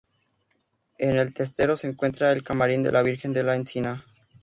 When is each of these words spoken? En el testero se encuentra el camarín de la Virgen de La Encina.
En 0.97 1.15
el 1.15 1.31
testero 1.31 1.75
se 1.77 1.87
encuentra 1.87 2.31
el 2.31 2.43
camarín 2.43 2.81
de 2.81 2.91
la 2.91 3.03
Virgen 3.03 3.33
de 3.33 3.43
La 3.43 3.55
Encina. 3.55 4.03